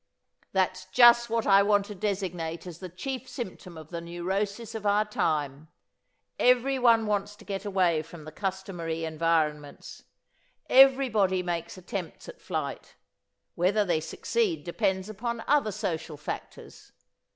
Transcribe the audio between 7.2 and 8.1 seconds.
to get away